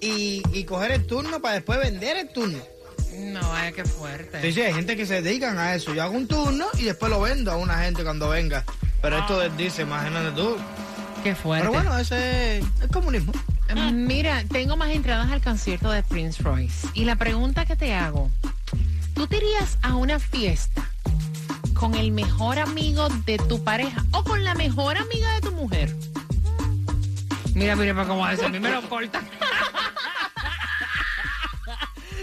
y, 0.00 0.42
y 0.52 0.64
coger 0.64 0.92
el 0.92 1.06
turno 1.06 1.40
para 1.40 1.54
después 1.54 1.78
vender 1.80 2.16
el 2.18 2.28
turno. 2.32 2.58
No, 3.16 3.40
vaya, 3.48 3.72
qué 3.72 3.84
fuerte. 3.84 4.40
Sí, 4.42 4.52
sí, 4.52 4.60
hay 4.60 4.74
gente 4.74 4.96
que 4.96 5.06
se 5.06 5.22
dedican 5.22 5.58
a 5.58 5.74
eso. 5.74 5.94
Yo 5.94 6.02
hago 6.02 6.12
un 6.14 6.28
turno 6.28 6.66
y 6.78 6.82
después 6.84 7.10
lo 7.10 7.20
vendo 7.20 7.50
a 7.50 7.56
una 7.56 7.78
gente 7.82 8.04
cuando 8.04 8.28
venga. 8.28 8.62
Pero 9.00 9.18
esto 9.18 9.38
del 9.40 9.56
dice, 9.56 9.82
imagínate 9.82 10.30
tú. 10.32 10.56
Qué 11.24 11.34
fuerte. 11.34 11.66
Pero 11.68 11.72
bueno, 11.82 11.98
ese 11.98 12.58
es 12.58 12.64
el 12.82 12.88
comunismo. 12.90 13.32
Mira, 13.92 14.44
tengo 14.52 14.76
más 14.76 14.90
entradas 14.90 15.30
al 15.32 15.42
concierto 15.42 15.90
de 15.90 16.02
Prince 16.02 16.42
Royce. 16.42 16.86
Y 16.94 17.04
la 17.04 17.16
pregunta 17.16 17.64
que 17.66 17.74
te 17.76 17.92
hago, 17.94 18.30
¿tú 19.14 19.26
te 19.26 19.38
irías 19.38 19.78
a 19.82 19.94
una 19.96 20.20
fiesta 20.20 20.87
con 21.78 21.94
el 21.94 22.10
mejor 22.10 22.58
amigo 22.58 23.08
de 23.24 23.38
tu 23.38 23.62
pareja 23.62 24.04
o 24.10 24.24
con 24.24 24.42
la 24.42 24.54
mejor 24.54 24.98
amiga 24.98 25.32
de 25.34 25.40
tu 25.40 25.52
mujer? 25.52 25.94
Mira, 27.54 27.76
mira, 27.76 27.94
para 27.94 28.08
cómo 28.08 28.26
hace, 28.26 28.44
a 28.44 28.48
mí 28.48 28.58
me 28.58 28.70
lo 28.70 28.82
corta. 28.88 29.20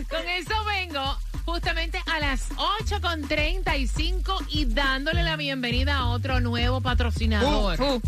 con 0.10 0.28
eso 0.28 0.54
vengo 0.66 1.18
justamente 1.46 2.02
a 2.06 2.20
las 2.20 2.50
8.35 2.52 4.46
y 4.50 4.66
dándole 4.66 5.24
la 5.24 5.38
bienvenida 5.38 5.98
a 5.98 6.08
otro 6.08 6.42
nuevo 6.42 6.82
patrocinador. 6.82 7.80
Uh, 7.80 7.96
uh. 7.96 8.02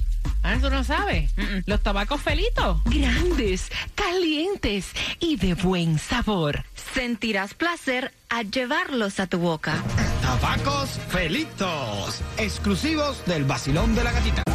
Ah, 0.43 0.57
¿tú 0.61 0.69
no 0.69 0.83
sabes? 0.83 1.31
Los 1.65 1.81
tabacos 1.81 2.21
felitos. 2.21 2.81
Grandes, 2.85 3.69
calientes 3.95 4.91
y 5.19 5.37
de 5.37 5.53
buen 5.53 5.97
sabor. 5.97 6.65
Sentirás 6.93 7.53
placer 7.53 8.13
al 8.29 8.51
llevarlos 8.51 9.19
a 9.19 9.27
tu 9.27 9.39
boca. 9.39 9.81
Tabacos 10.27 10.89
Felitos, 11.07 12.19
exclusivos 12.37 13.25
del 13.27 13.45
vacilón 13.45 13.95
de 13.95 14.03
la 14.03 14.11
gatita. 14.11 14.46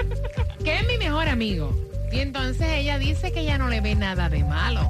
que 0.64 0.76
es 0.78 0.88
mi 0.88 0.98
mejor 0.98 1.28
amigo. 1.28 1.78
Y 2.12 2.20
entonces 2.20 2.68
ella 2.70 2.98
dice 3.00 3.32
que 3.34 3.42
ella 3.42 3.58
no 3.58 3.68
le 3.68 3.82
ve 3.82 3.96
nada 3.96 4.30
de 4.30 4.44
malo. 4.44 4.90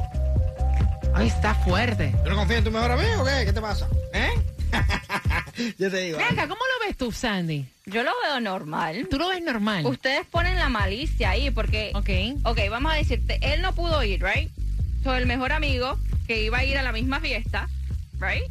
Ay, 1.15 1.27
está 1.27 1.56
fuerte. 1.56 2.13
¿Tú 2.24 2.30
no 2.30 2.36
confías 2.36 2.60
en 2.60 2.65
tu 2.65 2.72
mejor 2.72 2.92
amigo 2.92 3.22
o 3.22 3.25
qué? 3.25 3.46
¿Qué 3.46 3.53
te 3.53 3.62
pasa? 3.62 3.88
¿Eh? 4.13 4.30
Yo 5.80 5.89
te 5.89 5.98
digo. 5.98 6.18
Ven 6.18 6.27
acá, 6.27 6.48
¿cómo 6.48 6.62
lo 6.62 6.88
ves 6.88 6.98
tú, 6.98 7.12
Sandy? 7.12 7.65
Yo 7.86 8.03
lo 8.03 8.12
veo 8.24 8.39
normal. 8.39 9.08
¿Tú 9.10 9.18
lo 9.18 9.30
ves 9.30 9.42
normal? 9.42 9.86
Ustedes 9.86 10.25
ponen 10.27 10.58
la 10.58 10.70
malicia 10.70 11.32
ahí 11.32 11.50
porque... 11.50 11.92
Ok. 11.96 12.46
Ok, 12.46 12.60
vamos 12.70 12.94
a 12.94 12.96
decirte, 12.96 13.39
él 13.42 13.62
no 13.62 13.74
pudo 13.74 14.03
ir, 14.03 14.24
¿right? 14.24 14.51
So, 15.03 15.15
el 15.15 15.25
mejor 15.25 15.51
amigo 15.51 15.98
que 16.27 16.44
iba 16.44 16.60
a 16.60 16.63
ir 16.63 16.77
a 16.77 16.84
la 16.84 16.92
misma 16.92 17.20
fiesta, 17.20 17.68
¿right? 18.20 18.44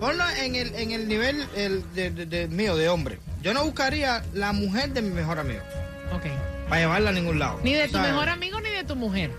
ponlo 0.00 0.24
en 0.38 0.54
el, 0.54 0.74
en 0.74 0.90
el 0.92 1.08
nivel 1.08 1.46
el, 1.56 1.84
de, 1.94 2.10
de- 2.10 2.26
de 2.26 2.48
mío, 2.48 2.76
de 2.76 2.88
hombre. 2.88 3.18
Yo 3.42 3.52
no 3.54 3.64
buscaría 3.64 4.24
la 4.32 4.52
mujer 4.52 4.90
de 4.90 5.02
mi 5.02 5.10
mejor 5.10 5.38
amigo 5.38 5.60
Ok. 6.14 6.22
para 6.68 6.80
llevarla 6.80 7.10
a 7.10 7.12
ningún 7.12 7.38
lado. 7.38 7.60
Ni 7.62 7.74
de 7.74 7.88
tu 7.88 7.98
mejor 7.98 8.28
amigo 8.28 8.60
ni 8.60 8.70
de 8.70 8.84
tu 8.84 8.96
mujer. 8.96 9.30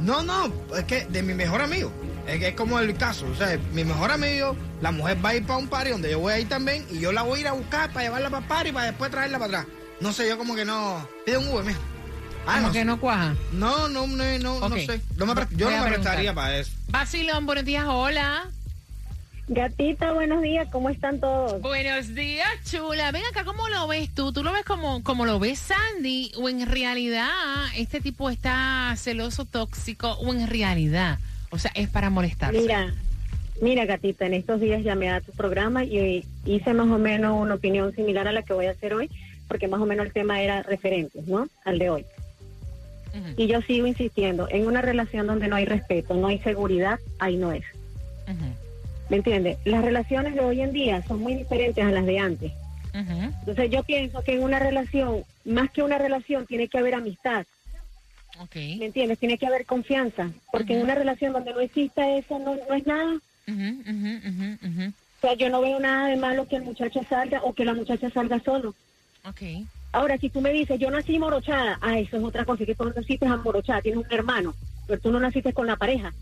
No, 0.00 0.22
no, 0.22 0.52
es 0.76 0.84
que 0.84 1.06
de 1.06 1.22
mi 1.22 1.34
mejor 1.34 1.62
amigo. 1.62 1.90
Es 2.26 2.38
que 2.38 2.48
es 2.48 2.54
como 2.54 2.78
el 2.78 2.94
caso. 2.96 3.26
O 3.26 3.34
sea, 3.34 3.58
mi 3.72 3.84
mejor 3.84 4.10
amigo, 4.10 4.56
la 4.82 4.90
mujer 4.90 5.24
va 5.24 5.30
a 5.30 5.34
ir 5.36 5.46
para 5.46 5.58
un 5.58 5.68
party 5.68 5.90
donde 5.90 6.10
yo 6.10 6.18
voy 6.18 6.32
a 6.34 6.38
ir 6.38 6.48
también 6.48 6.84
y 6.90 6.98
yo 7.00 7.12
la 7.12 7.22
voy 7.22 7.38
a 7.38 7.40
ir 7.42 7.48
a 7.48 7.52
buscar 7.52 7.90
para 7.92 8.04
llevarla 8.04 8.28
para 8.30 8.42
el 8.42 8.48
party 8.48 8.72
para 8.72 8.86
después 8.86 9.10
traerla 9.10 9.38
para 9.38 9.60
atrás. 9.60 9.74
No 10.00 10.12
sé, 10.12 10.28
yo 10.28 10.36
como 10.36 10.54
que 10.54 10.64
no. 10.64 11.06
Pide 11.24 11.38
un 11.38 11.48
Uber, 11.48 11.64
mija. 11.64 11.78
Ah, 12.46 12.56
Como 12.56 12.66
no, 12.68 12.72
que 12.72 12.78
sé. 12.80 12.84
no 12.84 13.00
cuaja. 13.00 13.34
no, 13.52 13.88
no, 13.88 14.06
no, 14.06 14.38
no, 14.38 14.68
no 14.68 14.76
sé. 14.76 15.00
No 15.16 15.26
me 15.26 15.34
yo 15.56 15.66
Voy 15.66 15.74
no 15.76 15.82
me 15.84 15.90
prestaría 15.90 16.34
para 16.34 16.58
eso. 16.58 16.72
Basilón, 16.88 17.46
buenos 17.46 17.64
días, 17.64 17.84
hola. 17.86 18.48
Gatita, 19.46 20.12
buenos 20.12 20.40
días, 20.40 20.68
¿cómo 20.72 20.88
están 20.88 21.20
todos? 21.20 21.60
Buenos 21.60 22.14
días, 22.14 22.48
chula. 22.64 23.12
Ven 23.12 23.22
acá, 23.30 23.44
¿cómo 23.44 23.68
lo 23.68 23.86
ves 23.86 24.08
tú? 24.14 24.32
¿Tú 24.32 24.42
lo 24.42 24.52
ves 24.52 24.64
como, 24.64 25.02
como 25.02 25.26
lo 25.26 25.38
ves 25.38 25.58
Sandy? 25.58 26.32
¿O 26.36 26.48
en 26.48 26.66
realidad 26.66 27.28
este 27.76 28.00
tipo 28.00 28.30
está 28.30 28.94
celoso, 28.96 29.44
tóxico? 29.44 30.12
¿O 30.12 30.32
en 30.32 30.46
realidad? 30.46 31.18
O 31.50 31.58
sea, 31.58 31.70
es 31.74 31.88
para 31.90 32.08
molestarse. 32.08 32.58
Mira, 32.58 32.94
mira, 33.60 33.84
Gatita, 33.84 34.24
en 34.24 34.32
estos 34.34 34.60
días 34.60 34.82
llamé 34.82 35.10
a 35.10 35.20
tu 35.20 35.32
programa 35.32 35.84
y 35.84 36.24
hice 36.46 36.72
más 36.72 36.88
o 36.88 36.98
menos 36.98 37.38
una 37.38 37.54
opinión 37.54 37.94
similar 37.94 38.26
a 38.26 38.32
la 38.32 38.42
que 38.42 38.54
voy 38.54 38.66
a 38.66 38.70
hacer 38.70 38.94
hoy, 38.94 39.10
porque 39.46 39.68
más 39.68 39.80
o 39.80 39.84
menos 39.86 40.06
el 40.06 40.12
tema 40.14 40.40
era 40.40 40.62
referente, 40.62 41.20
¿no? 41.26 41.48
Al 41.66 41.78
de 41.78 41.90
hoy. 41.90 42.06
Y 43.36 43.46
yo 43.46 43.60
sigo 43.62 43.86
insistiendo, 43.86 44.48
en 44.50 44.66
una 44.66 44.82
relación 44.82 45.26
donde 45.26 45.48
no 45.48 45.56
hay 45.56 45.64
respeto, 45.64 46.14
no 46.14 46.26
hay 46.26 46.38
seguridad, 46.40 46.98
ahí 47.18 47.36
no 47.36 47.52
es. 47.52 47.64
¿Me 49.08 49.16
entiendes? 49.18 49.58
Las 49.64 49.84
relaciones 49.84 50.34
de 50.34 50.40
hoy 50.40 50.60
en 50.60 50.72
día 50.72 51.02
son 51.06 51.20
muy 51.20 51.34
diferentes 51.34 51.84
a 51.84 51.90
las 51.90 52.06
de 52.06 52.18
antes. 52.18 52.52
Entonces 52.92 53.70
yo 53.70 53.82
pienso 53.82 54.22
que 54.22 54.34
en 54.34 54.42
una 54.42 54.58
relación, 54.58 55.24
más 55.44 55.70
que 55.70 55.82
una 55.82 55.98
relación, 55.98 56.46
tiene 56.46 56.68
que 56.68 56.78
haber 56.78 56.94
amistad. 56.94 57.44
Ok. 58.40 58.56
¿Me 58.56 58.86
entiendes? 58.86 59.18
Tiene 59.18 59.38
que 59.38 59.46
haber 59.46 59.66
confianza. 59.66 60.30
Porque 60.50 60.74
en 60.74 60.82
una 60.82 60.94
relación 60.94 61.32
donde 61.32 61.52
no 61.52 61.60
exista 61.60 62.16
eso, 62.16 62.38
no, 62.38 62.56
no 62.68 62.74
es 62.74 62.86
nada. 62.86 63.18
O 63.46 65.20
sea, 65.20 65.34
yo 65.34 65.48
no 65.50 65.60
veo 65.60 65.78
nada 65.80 66.08
de 66.08 66.16
malo 66.16 66.48
que 66.48 66.56
el 66.56 66.62
muchacho 66.62 67.00
salga 67.08 67.42
o 67.42 67.52
que 67.52 67.64
la 67.64 67.74
muchacha 67.74 68.10
salga 68.10 68.40
solo. 68.40 68.74
Ok. 69.24 69.42
Ahora, 69.94 70.18
si 70.18 70.28
tú 70.28 70.40
me 70.40 70.50
dices, 70.50 70.80
yo 70.80 70.90
nací 70.90 71.20
morochada, 71.20 71.78
ah, 71.80 71.96
eso 72.00 72.16
es 72.16 72.24
otra 72.24 72.44
cosa, 72.44 72.66
que 72.66 72.74
tú 72.74 72.84
no 72.84 72.92
naciste 72.96 73.28
morochada, 73.28 73.80
tienes 73.80 74.04
un 74.04 74.12
hermano, 74.12 74.52
pero 74.88 75.00
tú 75.00 75.12
no 75.12 75.20
naciste 75.20 75.52
con 75.52 75.68
la 75.68 75.76
pareja. 75.76 76.12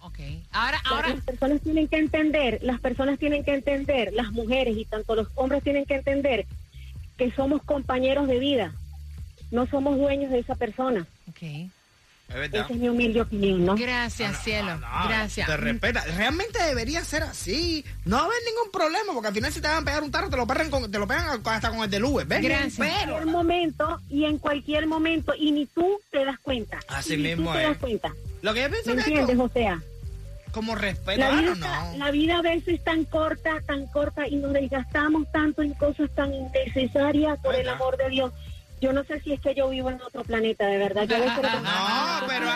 Ok. 0.00 0.18
Ahora, 0.50 0.80
ahora. 0.82 1.08
Las 1.10 1.22
personas 1.22 1.60
tienen 1.60 1.88
que 1.88 1.98
entender, 1.98 2.58
las 2.62 2.80
personas 2.80 3.18
tienen 3.18 3.44
que 3.44 3.52
entender, 3.52 4.14
las 4.14 4.32
mujeres 4.32 4.78
y 4.78 4.86
tanto 4.86 5.14
los 5.14 5.28
hombres 5.34 5.62
tienen 5.62 5.84
que 5.84 5.96
entender 5.96 6.46
que 7.18 7.30
somos 7.32 7.62
compañeros 7.64 8.28
de 8.28 8.38
vida, 8.38 8.72
no 9.50 9.66
somos 9.66 9.98
dueños 9.98 10.30
de 10.30 10.38
esa 10.38 10.54
persona. 10.54 11.06
Ok. 11.28 11.70
Es 12.28 12.34
verdad. 12.34 12.64
Esa 12.64 12.72
es 12.74 12.78
mi 12.80 12.88
humilde 12.88 13.20
opinión, 13.20 13.64
¿no? 13.64 13.76
Gracias, 13.76 14.42
cielo. 14.42 14.76
No, 14.78 14.86
Gracias. 15.08 15.46
Te 15.46 15.56
respeta. 15.56 16.04
Realmente 16.16 16.60
debería 16.62 17.04
ser 17.04 17.22
así. 17.22 17.84
No 18.04 18.16
va 18.16 18.22
a 18.22 18.26
haber 18.26 18.38
ningún 18.46 18.70
problema, 18.72 19.12
porque 19.12 19.28
al 19.28 19.34
final 19.34 19.52
si 19.52 19.60
te 19.60 19.68
van 19.68 19.82
a 19.82 19.84
pegar 19.84 20.02
un 20.02 20.10
tarro, 20.10 20.28
te 20.28 20.36
lo 20.36 20.46
pegan, 20.46 20.68
con, 20.70 20.90
te 20.90 20.98
lo 20.98 21.06
pegan 21.06 21.40
hasta 21.44 21.70
con 21.70 21.80
el 21.84 21.90
del 21.90 22.04
Uber. 22.04 22.26
¿ves? 22.26 22.42
Gracias. 22.42 22.78
En 22.80 23.06
cualquier 23.06 23.26
momento 23.26 24.00
y 24.10 24.24
en 24.24 24.38
cualquier 24.38 24.86
momento 24.88 25.34
y 25.38 25.52
ni 25.52 25.66
tú 25.66 26.00
te 26.10 26.24
das 26.24 26.38
cuenta. 26.40 26.80
Así 26.88 27.14
Y 27.14 27.18
mismo 27.18 27.50
tú 27.52 27.56
te 27.58 27.62
es. 27.62 27.68
das 27.68 27.78
cuenta. 27.78 28.12
Lo 28.42 28.54
que 28.54 28.62
yo 28.62 28.70
pienso 28.70 28.90
¿Me 28.90 28.94
que 28.96 29.00
es 29.00 29.06
entiendes? 29.06 29.36
como, 29.36 29.44
O 29.44 29.48
sea, 29.50 29.80
como 30.52 30.74
respeto. 30.74 31.18
la 31.20 31.28
ah, 31.28 31.30
vida, 31.32 31.42
no, 31.46 31.52
está- 31.54 31.92
no. 31.92 31.98
la 31.98 32.10
vida 32.10 32.38
a 32.38 32.42
veces 32.42 32.68
es 32.74 32.84
tan 32.84 33.04
corta, 33.04 33.60
tan 33.66 33.86
corta 33.86 34.26
y 34.26 34.36
nos 34.36 34.52
desgastamos 34.52 35.30
tanto 35.30 35.62
en 35.62 35.74
cosas 35.74 36.10
tan 36.14 36.32
innecesarias 36.34 37.38
por 37.40 37.54
el 37.54 37.68
amor 37.68 37.96
de 37.96 38.08
Dios. 38.10 38.32
Yo 38.86 38.92
no 38.92 39.02
sé 39.02 39.18
si 39.18 39.32
es 39.32 39.40
que 39.40 39.52
yo 39.52 39.68
vivo 39.68 39.90
en 39.90 40.00
otro 40.00 40.22
planeta, 40.22 40.68
de 40.68 40.78
verdad. 40.78 41.08
Yo 41.08 41.18
No, 41.18 42.26
pero 42.28 42.46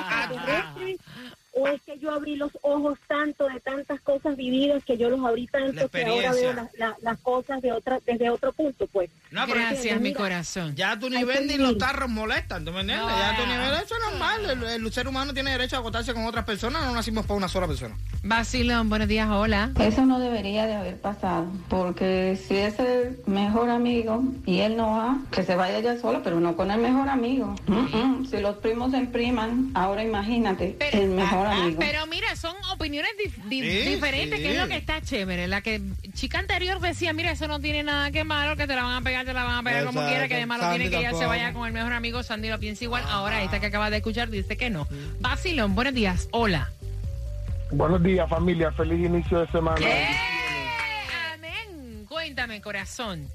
o 1.54 1.66
es 1.66 1.82
yo 2.00 2.10
abrí 2.12 2.36
los 2.36 2.50
ojos 2.62 2.98
tanto 3.06 3.46
de 3.48 3.60
tantas 3.60 4.00
cosas 4.00 4.36
vividas 4.36 4.82
que 4.84 4.96
yo 4.96 5.08
los 5.10 5.24
abrí 5.24 5.46
tanto 5.46 5.88
que 5.88 6.04
ahora 6.04 6.32
veo 6.32 6.52
las, 6.52 6.68
las- 6.78 7.00
las 7.02 7.18
cosas 7.20 7.60
de 7.62 7.72
otra, 7.72 7.98
desde 8.06 8.30
otro 8.30 8.52
punto, 8.52 8.86
pues. 8.88 9.10
No, 9.30 9.42
pero 9.46 9.60
Gracias, 9.60 9.96
mi 10.00 10.08
mira, 10.08 10.18
corazón. 10.20 10.74
ya 10.74 10.92
a 10.92 10.98
tu 10.98 11.08
nivel 11.10 11.46
ni 11.46 11.56
los 11.56 11.78
tarros 11.78 12.08
molestan, 12.08 12.64
¿tú 12.64 12.72
me 12.72 12.80
entiendes? 12.80 13.06
No. 13.06 13.16
Ya 13.18 13.30
a 13.30 13.36
tu 13.36 13.46
nivel 13.46 13.74
eso 13.74 13.94
es 13.94 14.10
normal. 14.10 14.50
El, 14.50 14.84
el 14.84 14.92
ser 14.92 15.06
humano 15.06 15.32
tiene 15.34 15.52
derecho 15.52 15.76
a 15.76 15.80
acotarse 15.80 16.12
con 16.14 16.24
otras 16.26 16.44
personas, 16.44 16.84
no 16.84 16.92
nacimos 16.94 17.24
para 17.26 17.36
una 17.36 17.48
sola 17.48 17.66
persona. 17.66 17.96
Vacilón, 18.22 18.88
buenos 18.88 19.08
días, 19.08 19.28
hola. 19.30 19.70
Eso 19.80 20.04
no 20.04 20.18
debería 20.18 20.66
de 20.66 20.74
haber 20.74 20.96
pasado, 21.00 21.46
porque 21.68 22.38
si 22.46 22.56
es 22.56 22.78
el 22.78 23.18
mejor 23.26 23.70
amigo 23.70 24.22
y 24.46 24.60
él 24.60 24.76
no 24.76 24.90
va, 24.92 25.18
que 25.30 25.42
se 25.42 25.56
vaya 25.56 25.78
ella 25.78 25.98
sola, 25.98 26.20
pero 26.22 26.38
no 26.40 26.54
con 26.56 26.70
el 26.70 26.80
mejor 26.80 27.08
amigo. 27.08 27.54
Mm, 27.66 27.96
mm. 27.96 28.26
Si 28.26 28.38
los 28.38 28.56
primos 28.56 28.90
se 28.90 28.98
impriman, 28.98 29.70
ahora 29.74 30.04
imagínate, 30.04 30.76
el 30.92 31.10
mejor 31.10 31.46
ah, 31.46 31.62
amigo. 31.62 31.78
pero 31.80 31.89
mira, 32.08 32.34
son 32.36 32.54
opiniones 32.72 33.10
dif- 33.18 33.44
di- 33.48 33.60
Sí, 33.62 33.88
diferentes, 33.94 34.38
sí. 34.38 34.44
que 34.44 34.52
es 34.52 34.58
lo 34.58 34.68
que 34.68 34.76
está 34.76 35.00
chévere. 35.00 35.46
La 35.48 35.60
que 35.60 35.80
chica 36.14 36.38
anterior 36.38 36.80
decía, 36.80 37.12
mira, 37.12 37.30
eso 37.32 37.46
no 37.48 37.60
tiene 37.60 37.82
nada 37.82 38.10
que 38.10 38.24
malo, 38.24 38.56
que 38.56 38.66
te 38.66 38.74
la 38.74 38.82
van 38.82 38.96
a 38.96 39.02
pegar, 39.02 39.24
te 39.24 39.32
la 39.32 39.44
van 39.44 39.58
a 39.58 39.62
pegar 39.62 39.84
como 39.84 40.06
quiera, 40.06 40.28
que 40.28 40.36
de 40.36 40.46
malo 40.46 40.62
Sandy 40.62 40.78
tiene 40.78 40.90
que 40.90 40.98
ella 41.08 41.16
se 41.18 41.26
vaya 41.26 41.52
con 41.52 41.66
el 41.66 41.72
mejor 41.72 41.92
amigo. 41.92 42.22
Sandy 42.22 42.48
lo 42.48 42.58
piensa 42.58 42.84
igual. 42.84 43.04
Ahora 43.08 43.42
esta 43.42 43.60
que 43.60 43.66
acaba 43.66 43.90
de 43.90 43.98
escuchar 43.98 44.30
dice 44.30 44.56
que 44.56 44.70
no. 44.70 44.86
Vacilón, 45.20 45.74
buenos 45.74 45.94
días, 45.94 46.28
hola. 46.32 46.70
Buenos 47.72 48.02
días, 48.02 48.28
familia. 48.28 48.72
Feliz 48.72 49.06
inicio 49.06 49.40
de 49.40 49.46
semana. 49.48 49.80
¡Eh! 49.86 50.08
Amén. 51.34 52.04
Cuéntame, 52.08 52.60
corazón. 52.60 53.28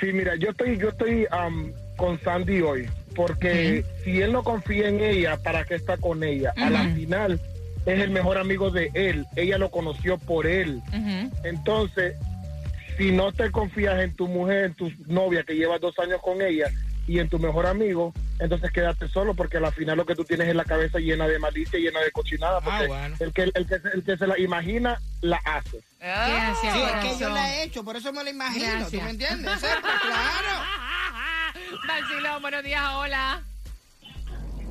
Sí, 0.00 0.12
mira, 0.12 0.34
yo 0.36 0.50
estoy, 0.50 0.76
yo 0.78 0.88
estoy 0.90 1.26
am, 1.30 1.72
con 1.96 2.20
Sandy 2.22 2.60
hoy, 2.60 2.88
porque 3.14 3.84
si 4.04 4.20
él 4.22 4.32
no 4.32 4.42
confía 4.42 4.88
en 4.88 5.00
ella, 5.00 5.36
¿para 5.36 5.64
qué 5.64 5.74
está 5.74 5.96
con 5.96 6.22
ella? 6.24 6.52
A 6.56 6.70
la 6.70 6.84
final 6.94 7.40
es 7.86 8.00
el 8.00 8.10
mejor 8.10 8.38
amigo 8.38 8.70
de 8.70 8.90
él. 8.94 9.26
Ella 9.36 9.58
lo 9.58 9.70
conoció 9.70 10.18
por 10.18 10.46
él. 10.46 10.80
Entonces, 11.44 12.14
si 12.98 13.10
no 13.12 13.32
te 13.32 13.50
confías 13.50 14.00
en 14.00 14.14
tu 14.14 14.28
mujer, 14.28 14.64
en 14.64 14.74
tu 14.74 14.90
novia 15.06 15.42
que 15.44 15.54
lleva 15.54 15.78
dos 15.78 15.98
años 15.98 16.20
con 16.22 16.42
ella 16.42 16.68
y 17.06 17.18
en 17.18 17.28
tu 17.28 17.38
mejor 17.38 17.66
amigo, 17.66 18.12
entonces 18.38 18.70
quédate 18.70 19.08
solo 19.08 19.34
porque 19.34 19.56
al 19.56 19.72
final 19.72 19.96
lo 19.96 20.06
que 20.06 20.14
tú 20.14 20.24
tienes 20.24 20.48
es 20.48 20.54
la 20.54 20.64
cabeza 20.64 20.98
llena 20.98 21.26
de 21.26 21.38
malicia, 21.38 21.78
llena 21.78 22.00
de 22.00 22.10
cochinada, 22.12 22.60
porque 22.60 22.86
bueno. 22.86 23.16
el, 23.18 23.32
que, 23.32 23.42
el, 23.42 23.66
que, 23.66 23.78
se- 23.80 23.88
el 23.94 24.04
que 24.04 24.16
se 24.16 24.26
la 24.26 24.38
imagina, 24.38 25.00
la 25.20 25.38
hace. 25.44 25.80
Gracias, 26.00 26.58
Sí, 26.74 26.80
es 26.80 26.92
que 27.14 27.20
yo 27.20 27.30
la 27.30 27.54
he 27.56 27.64
hecho, 27.64 27.84
por 27.84 27.96
eso 27.96 28.12
me 28.12 28.22
lo 28.22 28.30
imagino, 28.30 28.86
¿tú 28.88 28.96
me 29.00 29.10
entiendes? 29.10 29.58
¿Cierto? 29.60 29.80
Claro. 29.82 30.64
Vacilón, 31.86 32.42
buenos 32.42 32.62
días, 32.64 32.82
hola. 32.94 33.42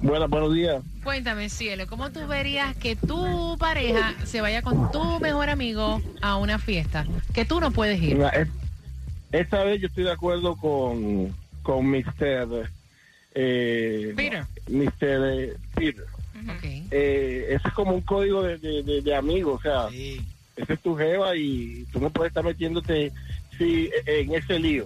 Bueno, 0.01 0.27
buenos 0.27 0.53
días. 0.53 0.83
Cuéntame, 1.03 1.49
cielo, 1.49 1.85
¿cómo 1.87 2.11
tú 2.11 2.25
verías 2.27 2.75
que 2.75 2.95
tu 2.95 3.55
pareja 3.59 4.15
se 4.25 4.41
vaya 4.41 4.61
con 4.61 4.91
tu 4.91 5.19
mejor 5.19 5.49
amigo 5.49 6.01
a 6.21 6.37
una 6.37 6.57
fiesta? 6.59 7.05
Que 7.33 7.45
tú 7.45 7.59
no 7.59 7.71
puedes 7.71 8.01
ir. 8.01 8.15
Mira, 8.15 8.29
es- 8.29 8.47
Esta 9.31 9.63
vez 9.63 9.79
yo 9.79 9.87
estoy 9.87 10.03
de 10.03 10.11
acuerdo 10.11 10.55
con, 10.57 11.33
con 11.63 11.85
Mr. 11.89 12.69
Eh, 13.33 14.13
Peter. 14.15 14.45
Mr. 14.67 15.57
Peter. 15.73 16.05
Ok. 16.49 16.63
Eh, 16.91 17.45
ese 17.51 17.67
es 17.67 17.73
como 17.73 17.93
un 17.93 18.01
código 18.01 18.43
de, 18.43 18.57
de, 18.57 18.83
de, 18.83 19.01
de 19.01 19.15
amigo, 19.15 19.53
o 19.53 19.61
sea, 19.61 19.87
Sí. 19.89 20.21
ese 20.57 20.73
es 20.73 20.81
tu 20.81 20.97
jeva 20.97 21.33
y 21.37 21.85
tú 21.93 22.01
no 22.01 22.09
puedes 22.09 22.31
estar 22.31 22.43
metiéndote 22.43 23.13
si, 23.57 23.89
en 24.05 24.33
ese 24.35 24.59
lío. 24.59 24.85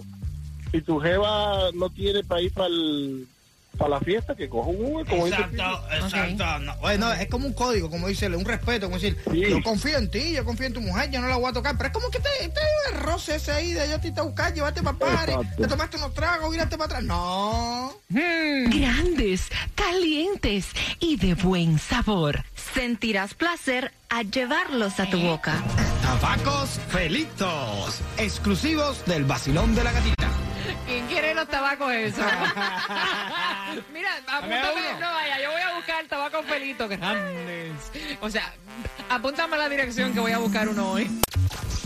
Si 0.76 0.82
tu 0.82 1.00
jeva 1.00 1.70
no 1.72 1.88
tiene 1.88 2.22
para 2.22 2.42
ir 2.42 2.52
para 2.52 2.68
la 3.88 3.98
fiesta, 4.00 4.34
que 4.34 4.46
coja 4.46 4.68
un 4.68 4.92
Uber, 4.92 5.06
como 5.06 5.24
dice 5.24 5.40
Exacto, 5.40 5.80
exacto. 6.04 6.58
No, 6.60 6.74
oye, 6.82 6.98
no, 6.98 7.12
es 7.14 7.28
como 7.28 7.46
un 7.46 7.54
código, 7.54 7.88
como 7.88 8.08
dice, 8.08 8.26
un 8.28 8.44
respeto, 8.44 8.86
como 8.86 8.98
decir, 8.98 9.16
Sí. 9.30 9.40
yo 9.48 9.62
confío 9.62 9.96
en 9.96 10.10
ti, 10.10 10.32
yo 10.34 10.44
confío 10.44 10.66
en 10.66 10.74
tu 10.74 10.82
mujer, 10.82 11.10
yo 11.10 11.22
no 11.22 11.28
la 11.28 11.36
voy 11.36 11.48
a 11.48 11.54
tocar, 11.54 11.78
pero 11.78 11.86
es 11.88 11.92
como 11.94 12.10
que 12.10 12.18
te, 12.18 12.28
te 12.48 12.60
el 12.90 13.00
roce 13.00 13.36
ese 13.36 13.52
ahí 13.52 13.72
de 13.72 13.88
yo 13.88 13.98
te 13.98 14.12
a 14.20 14.22
buscar, 14.22 14.52
llevarte 14.52 14.82
para 14.82 14.98
party, 14.98 15.32
te 15.56 15.66
tomaste 15.66 15.96
unos 15.96 16.12
tragos, 16.12 16.54
irate 16.54 16.76
para 16.76 16.98
atrás. 16.98 17.04
No. 17.04 17.94
Grandes, 18.10 19.48
calientes 19.74 20.66
y 21.00 21.16
de 21.16 21.32
buen 21.34 21.78
sabor. 21.78 22.44
Sentirás 22.74 23.32
placer 23.32 23.92
al 24.10 24.30
llevarlos 24.30 25.00
a 25.00 25.08
tu 25.08 25.18
boca. 25.20 25.54
Tabacos 26.02 26.78
Felitos, 26.90 28.00
exclusivos 28.18 29.04
del 29.06 29.24
vacilón 29.24 29.74
de 29.74 29.84
la 29.84 29.92
gatita. 29.92 30.25
¿Quién 30.86 31.06
quiere 31.06 31.34
los 31.34 31.48
tabacos 31.48 31.92
esos? 31.92 32.24
Mira, 33.92 34.10
apúntame, 34.26 34.94
no 35.00 35.12
vaya, 35.12 35.40
yo 35.40 35.50
voy 35.50 35.60
a 35.60 35.74
buscar 35.76 36.06
tabacos 36.06 36.46
felitos 36.46 36.88
grandes. 36.88 37.72
O 38.20 38.30
sea, 38.30 38.52
apúntame 39.08 39.56
a 39.56 39.58
la 39.58 39.68
dirección 39.68 40.12
que 40.12 40.20
voy 40.20 40.32
a 40.32 40.38
buscar 40.38 40.68
uno 40.68 40.92
hoy. 40.92 41.10